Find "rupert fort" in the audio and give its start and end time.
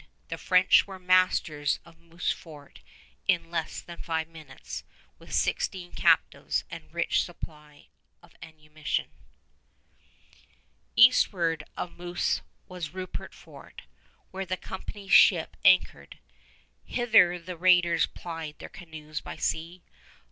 12.95-13.83